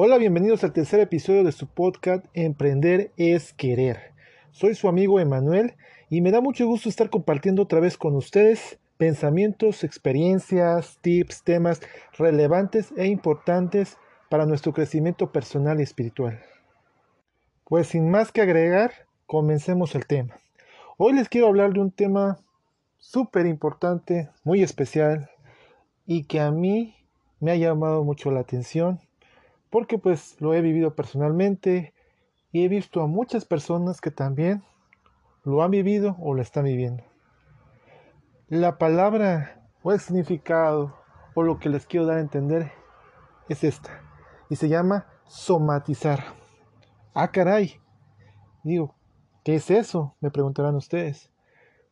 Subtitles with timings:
[0.00, 4.12] Hola, bienvenidos al tercer episodio de su podcast Emprender es Querer.
[4.52, 5.74] Soy su amigo Emanuel
[6.08, 11.80] y me da mucho gusto estar compartiendo otra vez con ustedes pensamientos, experiencias, tips, temas
[12.16, 13.96] relevantes e importantes
[14.28, 16.38] para nuestro crecimiento personal y espiritual.
[17.64, 18.92] Pues sin más que agregar,
[19.26, 20.36] comencemos el tema.
[20.96, 22.38] Hoy les quiero hablar de un tema
[22.98, 25.28] súper importante, muy especial
[26.06, 26.94] y que a mí
[27.40, 29.00] me ha llamado mucho la atención
[29.70, 31.94] porque pues lo he vivido personalmente
[32.52, 34.62] y he visto a muchas personas que también
[35.44, 37.04] lo han vivido o lo están viviendo.
[38.48, 40.96] La palabra o el significado
[41.34, 42.72] o lo que les quiero dar a entender
[43.48, 44.02] es esta
[44.48, 46.24] y se llama somatizar.
[47.14, 47.80] Ah, caray.
[48.62, 48.94] Digo,
[49.44, 50.14] ¿qué es eso?
[50.20, 51.30] Me preguntarán ustedes.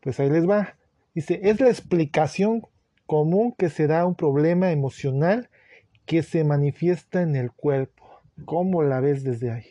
[0.00, 0.76] Pues ahí les va.
[1.14, 2.62] Dice, es la explicación
[3.06, 5.50] común que se da a un problema emocional
[6.06, 8.20] que se manifiesta en el cuerpo.
[8.44, 9.66] ¿Cómo la ves desde ahí?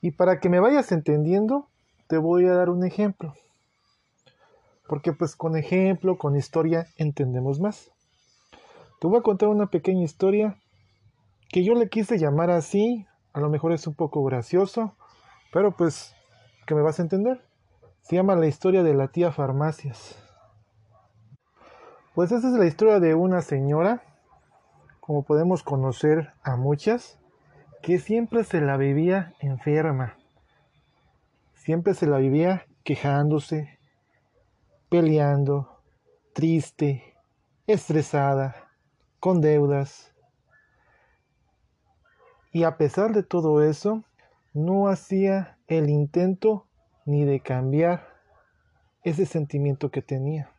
[0.00, 1.68] Y para que me vayas entendiendo,
[2.06, 3.34] te voy a dar un ejemplo.
[4.86, 7.90] Porque pues con ejemplo, con historia, entendemos más.
[9.00, 10.56] Te voy a contar una pequeña historia
[11.50, 13.06] que yo le quise llamar así.
[13.32, 14.96] A lo mejor es un poco gracioso,
[15.52, 16.14] pero pues
[16.66, 17.42] que me vas a entender.
[18.02, 20.16] Se llama la historia de la tía farmacias.
[22.14, 24.02] Pues esa es la historia de una señora
[25.08, 27.18] como podemos conocer a muchas,
[27.80, 30.18] que siempre se la vivía enferma,
[31.54, 33.78] siempre se la vivía quejándose,
[34.90, 35.80] peleando,
[36.34, 37.14] triste,
[37.66, 38.68] estresada,
[39.18, 40.14] con deudas.
[42.52, 44.04] Y a pesar de todo eso,
[44.52, 46.66] no hacía el intento
[47.06, 48.06] ni de cambiar
[49.04, 50.52] ese sentimiento que tenía.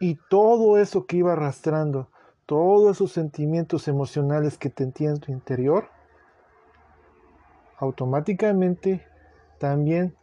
[0.00, 2.10] Y todo eso que iba arrastrando,
[2.50, 5.88] todos esos sentimientos emocionales que te en tu interior,
[7.78, 9.06] automáticamente
[9.60, 10.16] también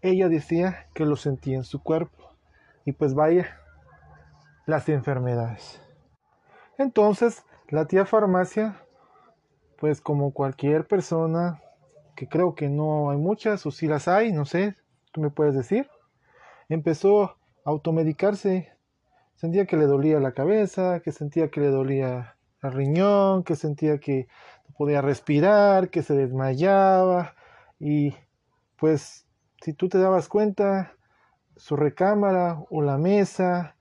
[0.00, 2.30] ella decía que lo sentía en su cuerpo.
[2.86, 3.60] Y pues vaya,
[4.64, 5.82] las enfermedades.
[6.78, 8.80] Entonces, la tía farmacia,
[9.78, 11.60] pues como cualquier persona,
[12.14, 14.76] que creo que no hay muchas, o si las hay, no sé,
[15.12, 15.90] tú me puedes decir,
[16.70, 17.36] empezó a
[17.66, 18.72] automedicarse
[19.36, 23.98] Sentía que le dolía la cabeza, que sentía que le dolía el riñón, que sentía
[23.98, 24.28] que
[24.66, 27.34] no podía respirar, que se desmayaba.
[27.78, 28.14] Y
[28.76, 29.26] pues
[29.60, 30.94] si tú te dabas cuenta,
[31.54, 33.76] su recámara o la mesa,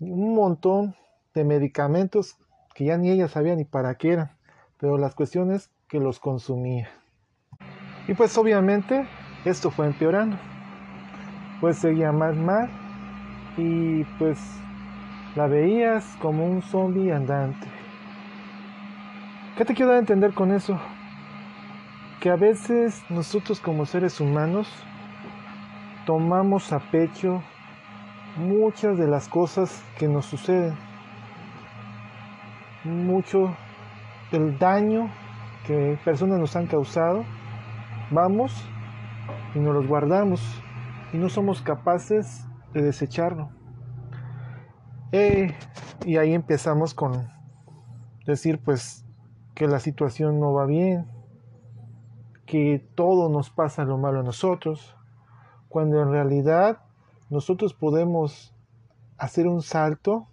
[0.00, 0.94] un montón
[1.32, 2.36] de medicamentos
[2.74, 4.36] que ya ni ella sabía ni para qué eran,
[4.76, 6.90] pero las cuestiones que los consumía.
[8.06, 9.08] Y pues obviamente
[9.46, 10.36] esto fue empeorando.
[11.60, 12.87] Pues seguía más mal
[13.58, 14.38] y pues
[15.34, 17.66] la veías como un zombie andante.
[19.56, 20.78] ¿Qué te quiero dar a entender con eso?
[22.20, 24.68] Que a veces nosotros como seres humanos
[26.06, 27.42] tomamos a pecho
[28.36, 30.74] muchas de las cosas que nos suceden.
[32.84, 33.56] Mucho
[34.30, 35.10] del daño
[35.66, 37.24] que personas nos han causado.
[38.12, 38.52] Vamos
[39.54, 40.40] y nos los guardamos
[41.12, 43.50] y no somos capaces de desecharlo.
[45.12, 45.54] Eh,
[46.04, 47.28] y ahí empezamos con
[48.26, 49.04] decir pues
[49.54, 51.06] que la situación no va bien,
[52.46, 54.96] que todo nos pasa lo malo a nosotros,
[55.68, 56.80] cuando en realidad
[57.30, 58.54] nosotros podemos
[59.16, 60.28] hacer un salto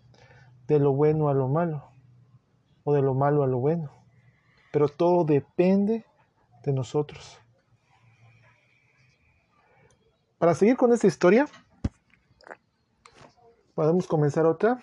[0.67, 1.89] de lo bueno a lo malo,
[2.83, 3.91] o de lo malo a lo bueno,
[4.71, 6.05] pero todo depende
[6.63, 7.39] de nosotros.
[10.37, 11.47] Para seguir con esta historia,
[13.75, 14.81] podemos comenzar otra.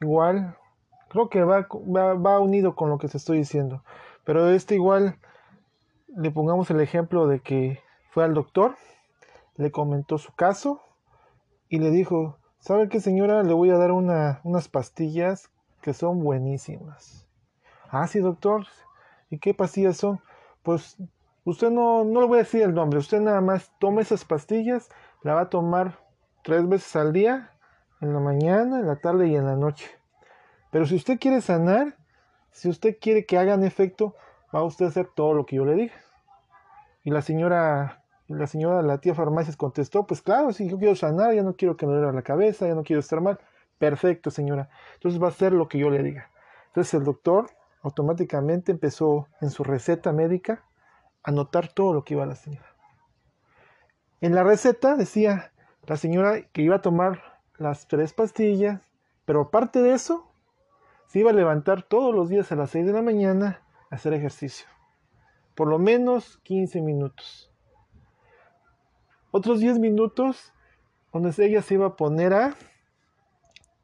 [0.00, 0.56] Igual,
[1.08, 1.66] creo que va,
[2.14, 3.84] va, unido con lo que te estoy diciendo.
[4.24, 5.18] Pero este igual,
[6.08, 8.74] le pongamos el ejemplo de que fue al doctor,
[9.56, 10.80] le comentó su caso
[11.68, 13.42] y le dijo, ¿sabe qué señora?
[13.42, 15.50] Le voy a dar una, unas pastillas
[15.82, 17.28] que son buenísimas.
[17.88, 18.66] Ah, sí, doctor.
[19.30, 20.20] ¿Y qué pastillas son?
[20.62, 20.96] Pues
[21.44, 24.88] usted no, no le voy a decir el nombre, usted nada más toma esas pastillas,
[25.22, 25.98] la va a tomar
[26.42, 27.55] tres veces al día
[28.00, 29.90] en la mañana, en la tarde y en la noche.
[30.70, 31.96] Pero si usted quiere sanar,
[32.50, 34.14] si usted quiere que hagan efecto,
[34.54, 35.98] va a usted hacer todo lo que yo le dije.
[37.04, 41.34] Y la señora, la señora, la tía farmacias contestó, pues claro, si yo quiero sanar,
[41.34, 43.38] ya no quiero que me duela la cabeza, ya no quiero estar mal.
[43.78, 44.68] Perfecto, señora.
[44.94, 46.30] Entonces va a hacer lo que yo le diga.
[46.68, 47.50] Entonces el doctor
[47.82, 50.64] automáticamente empezó en su receta médica
[51.22, 52.66] a anotar todo lo que iba a la señora.
[54.20, 55.52] En la receta decía
[55.84, 58.80] la señora que iba a tomar las tres pastillas,
[59.24, 60.30] pero aparte de eso,
[61.06, 64.66] se iba a levantar todos los días a las 6 de la mañana hacer ejercicio.
[65.54, 67.50] Por lo menos 15 minutos.
[69.30, 70.52] Otros 10 minutos
[71.12, 72.54] donde ella se iba a poner a,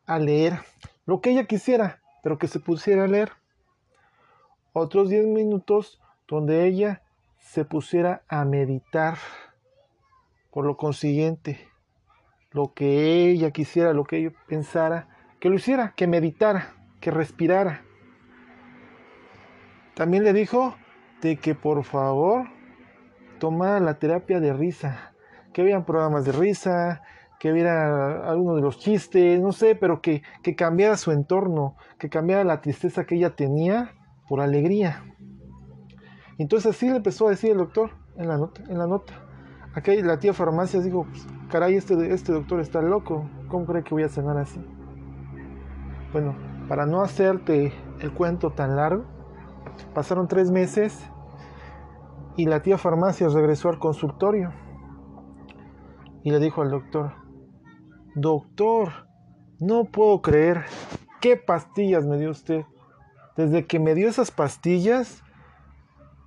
[0.06, 0.60] a leer
[1.06, 3.32] lo que ella quisiera, pero que se pusiera a leer.
[4.72, 7.02] Otros 10 minutos donde ella
[7.38, 9.18] se pusiera a meditar.
[10.50, 11.68] Por lo consiguiente,
[12.52, 15.08] lo que ella quisiera, lo que ella pensara,
[15.40, 17.82] que lo hiciera, que meditara, que respirara.
[19.94, 20.74] También le dijo
[21.20, 22.48] de que por favor
[23.38, 25.12] tomara la terapia de risa,
[25.52, 27.02] que vean programas de risa,
[27.38, 32.08] que viera alguno de los chistes, no sé, pero que, que cambiara su entorno, que
[32.08, 33.94] cambiara la tristeza que ella tenía
[34.28, 35.04] por alegría.
[36.38, 38.62] Entonces así le empezó a decir el doctor en la nota.
[38.68, 39.14] En la nota.
[39.74, 43.90] Aquí la tía farmacia dijo, pues, caray, este, este doctor está loco, ¿cómo cree que
[43.90, 44.58] voy a cenar así?
[46.10, 46.34] Bueno,
[46.66, 49.04] para no hacerte el cuento tan largo,
[49.92, 50.98] pasaron tres meses
[52.38, 54.50] y la tía farmacia regresó al consultorio
[56.22, 57.12] y le dijo al doctor,
[58.14, 58.88] doctor,
[59.60, 60.64] no puedo creer,
[61.20, 62.64] ¿qué pastillas me dio usted?
[63.36, 65.22] Desde que me dio esas pastillas,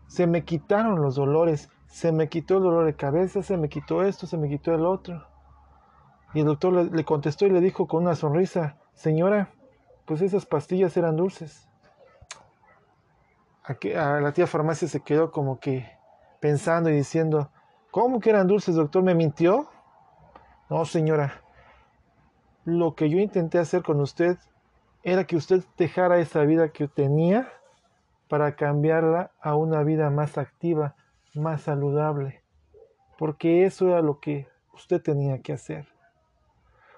[0.06, 4.04] se me quitaron los dolores, se me quitó el dolor de cabeza, se me quitó
[4.04, 5.26] esto, se me quitó el otro.
[6.34, 9.54] Y el doctor le, contestó y le dijo con una sonrisa, señora,
[10.06, 11.68] pues esas pastillas eran dulces.
[13.64, 15.90] a la tía farmacia se quedó como que
[16.42, 17.50] pensando y diciendo,
[17.92, 19.02] ¿cómo que eran dulces, doctor?
[19.04, 19.70] ¿Me mintió?
[20.70, 21.42] No, señora.
[22.66, 24.38] Lo que yo intenté hacer con usted
[25.04, 27.48] era que usted dejara esa vida que tenía
[28.28, 30.96] para cambiarla a una vida más activa,
[31.36, 32.42] más saludable.
[33.18, 35.88] Porque eso era lo que usted tenía que hacer.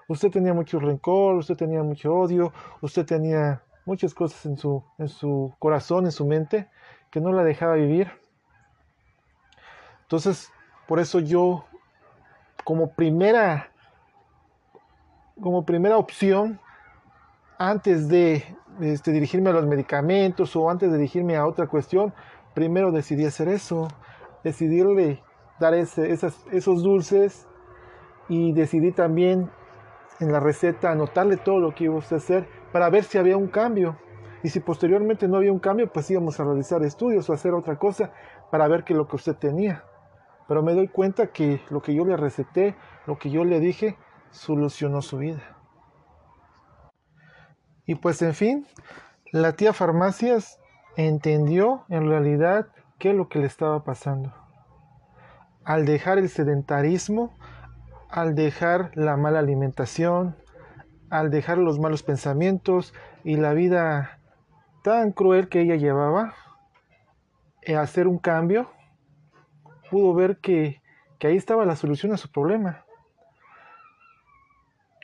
[0.08, 5.08] Usted tenía mucho rencor, usted tenía mucho odio, usted tenía muchas cosas en su, en
[5.08, 6.68] su corazón, en su mente,
[7.10, 8.10] que no la dejaba vivir.
[10.02, 10.50] Entonces,
[10.86, 11.66] por eso yo,
[12.64, 13.70] como primera,
[15.40, 16.58] como primera opción,
[17.58, 18.44] antes de
[18.80, 22.14] este, dirigirme a los medicamentos o antes de dirigirme a otra cuestión,
[22.54, 23.88] primero decidí hacer eso,
[24.44, 25.22] decidirle
[25.58, 27.48] dar ese, esos dulces
[28.28, 29.50] y decidí también
[30.20, 33.48] en la receta anotarle todo lo que iba a hacer para ver si había un
[33.48, 33.98] cambio.
[34.42, 37.76] Y si posteriormente no había un cambio, pues íbamos a realizar estudios o hacer otra
[37.76, 38.12] cosa
[38.50, 39.84] para ver qué es lo que usted tenía.
[40.46, 42.76] Pero me doy cuenta que lo que yo le receté,
[43.06, 43.98] lo que yo le dije,
[44.30, 45.56] solucionó su vida.
[47.84, 48.66] Y pues en fin,
[49.32, 50.60] la tía Farmacias
[50.96, 52.68] entendió en realidad
[52.98, 54.32] qué es lo que le estaba pasando.
[55.64, 57.36] Al dejar el sedentarismo,
[58.10, 60.36] al dejar la mala alimentación,
[61.10, 64.20] al dejar los malos pensamientos y la vida
[64.82, 66.34] tan cruel que ella llevaba,
[67.62, 68.70] e hacer un cambio,
[69.90, 70.80] pudo ver que,
[71.18, 72.84] que ahí estaba la solución a su problema.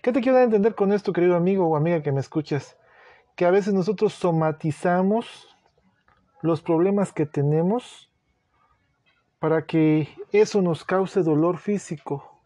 [0.03, 2.79] ¿Qué te quiero dar a entender con esto, querido amigo o amiga que me escuchas?
[3.37, 5.54] Que a veces nosotros somatizamos
[6.45, 8.11] los problemas que tenemos
[9.39, 12.39] para que eso nos cause dolor físico,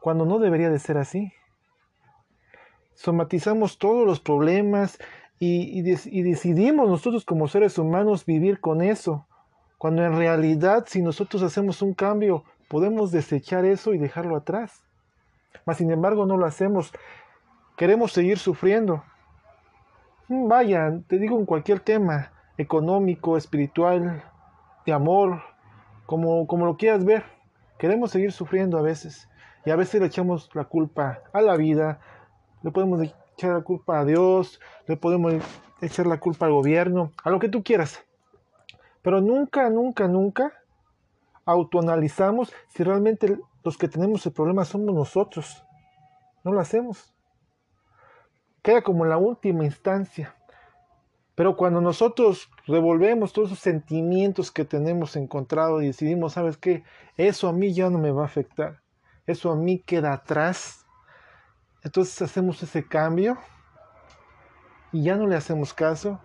[0.00, 1.32] cuando no debería de ser así.
[2.94, 4.98] Somatizamos todos los problemas
[5.38, 9.28] y, decidimos nosotros como seres humanos vivir con eso,
[9.78, 14.82] cuando en realidad si nosotros hacemos un cambio, podemos desechar eso y dejarlo atrás.
[15.64, 16.92] Mas sin embargo no lo hacemos.
[17.76, 19.04] Queremos seguir sufriendo.
[20.26, 24.22] Mm, vaya, te digo en cualquier tema, económico, espiritual,
[24.84, 25.42] de amor,
[26.06, 27.24] como, como lo quieras ver.
[27.78, 29.28] Queremos seguir sufriendo a veces.
[29.64, 32.00] Y a veces le echamos la culpa a la vida,
[32.62, 35.34] le podemos echar la culpa a Dios, le podemos
[35.80, 38.04] echar la culpa al gobierno, a lo que tú quieras.
[39.02, 40.52] Pero nunca, nunca, nunca
[41.44, 45.64] autoanalizamos si realmente los que tenemos el problema somos nosotros.
[46.44, 47.14] No lo hacemos.
[48.62, 50.34] Queda como la última instancia.
[51.38, 56.82] Pero cuando nosotros revolvemos todos esos sentimientos que tenemos encontrado y decidimos, ¿sabes qué?
[57.16, 58.80] Eso a mí ya no me va a afectar.
[59.24, 60.84] Eso a mí queda atrás.
[61.84, 63.38] Entonces hacemos ese cambio
[64.90, 66.20] y ya no le hacemos caso.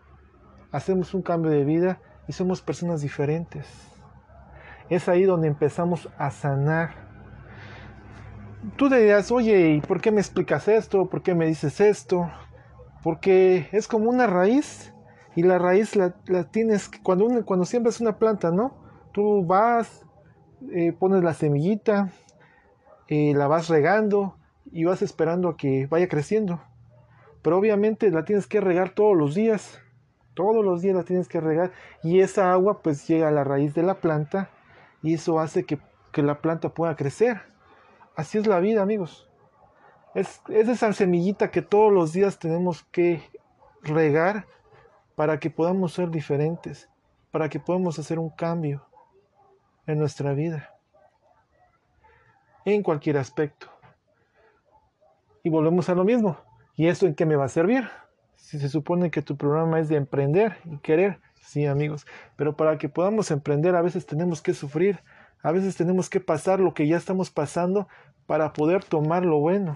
[0.72, 3.68] Hacemos un cambio de vida y somos personas diferentes.
[4.90, 6.96] Es ahí donde empezamos a sanar
[8.78, 11.08] tú dirás, oye, ¿y por qué me explicas esto?
[11.08, 12.32] ¿Por qué me dices esto?
[13.04, 14.93] Porque es como una raíz
[15.36, 16.12] y la raíz la,
[16.52, 18.76] tienes cuando, cuando siembras una planta, ¿no?
[19.12, 20.06] Tú vas,
[20.72, 22.12] eh, pones la semillita,
[23.08, 24.38] eh, la vas regando
[24.72, 26.62] y vas esperando a que vaya creciendo.
[27.42, 29.80] Pero obviamente la tienes que regar todos los días.
[30.34, 31.72] Todos los días la tienes que regar
[32.02, 34.50] y esa agua pues llega a la raíz de la planta
[35.04, 35.80] y eso hace que,
[36.16, 37.42] la planta pueda crecer.
[38.16, 39.30] Así es la vida, amigos.
[40.16, 43.22] Es esa semillita que todos los días tenemos que
[43.82, 44.48] regar
[45.16, 46.90] para que podamos ser diferentes,
[47.32, 48.86] para que podamos hacer un cambio
[49.86, 50.76] en nuestra vida,
[52.66, 53.68] en cualquier aspecto.
[55.44, 56.38] Y volvemos a lo mismo.
[56.76, 57.90] ¿Y esto en qué me va a servir?
[58.36, 62.06] Si se supone que tu programa es de emprender y querer, sí amigos,
[62.36, 65.00] pero para que podamos emprender a veces tenemos que sufrir,
[65.42, 67.88] a veces tenemos que pasar lo que ya estamos pasando
[68.26, 69.76] para poder tomar lo bueno.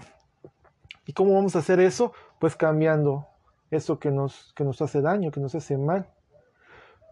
[1.06, 2.12] ¿Y cómo vamos a hacer eso?
[2.38, 3.28] Pues cambiando
[3.70, 6.08] eso que nos, que nos hace daño, que nos hace mal.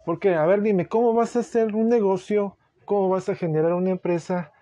[0.05, 2.57] Porque, a ver, dime, ¿cómo vas a hacer un negocio?
[2.85, 4.53] ¿Cómo vas a generar una empresa?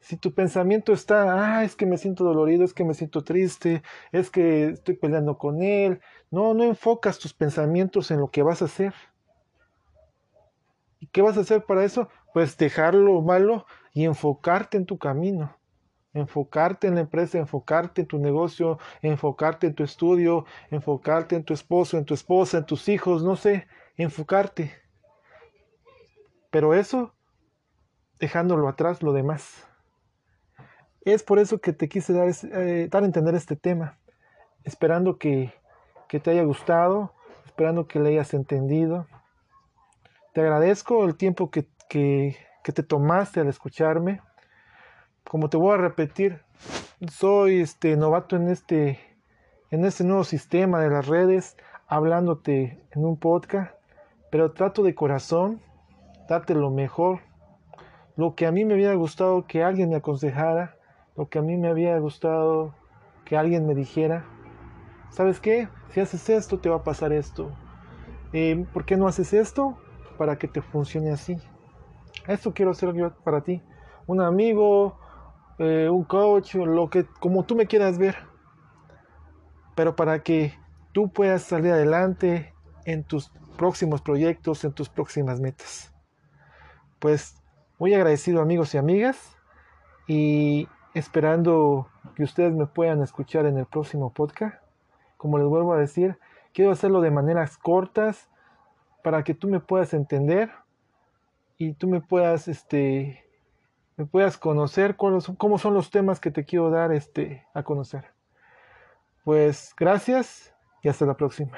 [0.00, 3.82] Si tu pensamiento está, ah, es que me siento dolorido, es que me siento triste,
[4.12, 6.00] es que estoy peleando con él.
[6.30, 8.94] No, no enfocas tus pensamientos en lo que vas a hacer.
[11.00, 12.08] ¿Y qué vas a hacer para eso?
[12.32, 15.56] Pues dejar lo malo y enfocarte en tu camino
[16.14, 21.52] enfocarte en la empresa, enfocarte en tu negocio, enfocarte en tu estudio, enfocarte en tu
[21.52, 23.66] esposo, en tu esposa, en tus hijos, no sé,
[23.96, 24.72] enfocarte.
[26.50, 27.12] Pero eso,
[28.20, 29.68] dejándolo atrás, lo demás.
[31.04, 33.98] Es por eso que te quise dar, eh, dar a entender este tema,
[34.62, 35.52] esperando que,
[36.08, 37.12] que te haya gustado,
[37.44, 39.06] esperando que le hayas entendido.
[40.32, 44.20] Te agradezco el tiempo que, que, que te tomaste al escucharme
[45.34, 46.42] como te voy a repetir,
[47.10, 49.00] soy este novato en este
[49.72, 51.56] en este nuevo sistema de las redes,
[51.88, 53.74] hablándote en un podcast,
[54.30, 55.60] pero trato de corazón
[56.28, 57.18] darte lo mejor,
[58.14, 60.76] lo que a mí me había gustado que alguien me aconsejara,
[61.16, 62.72] lo que a mí me había gustado
[63.24, 64.24] que alguien me dijera,
[65.10, 65.68] ¿sabes qué?
[65.88, 67.50] Si haces esto te va a pasar esto.
[68.32, 69.76] Eh, ¿Por qué no haces esto?
[70.16, 71.36] Para que te funcione así.
[72.28, 73.60] Esto quiero hacer yo para ti.
[74.06, 75.00] Un amigo,
[75.58, 78.16] eh, un coach, lo que como tú me quieras ver.
[79.74, 80.54] Pero para que
[80.92, 85.92] tú puedas salir adelante en tus próximos proyectos, en tus próximas metas.
[86.98, 87.42] Pues
[87.78, 89.36] muy agradecido amigos y amigas
[90.06, 94.62] y esperando que ustedes me puedan escuchar en el próximo podcast.
[95.16, 96.18] Como les vuelvo a decir,
[96.52, 98.28] quiero hacerlo de maneras cortas
[99.02, 100.50] para que tú me puedas entender
[101.58, 103.23] y tú me puedas este
[103.96, 108.12] me puedas conocer cómo son los temas que te quiero dar este, a conocer.
[109.24, 111.56] Pues gracias y hasta la próxima.